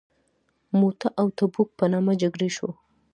[0.79, 2.73] موته او تبوک په نامه جګړې شوي.